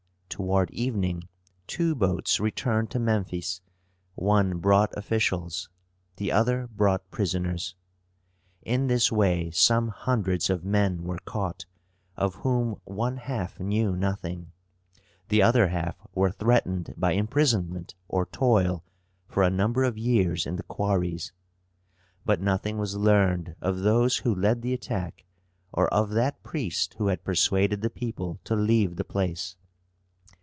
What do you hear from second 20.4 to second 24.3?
in the quarries. But nothing was learned of those